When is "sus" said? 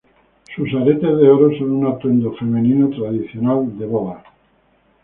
0.55-0.73